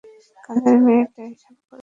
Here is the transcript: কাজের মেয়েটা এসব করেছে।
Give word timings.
কাজের 0.45 0.77
মেয়েটা 0.85 1.21
এসব 1.25 1.55
করেছে। 1.61 1.79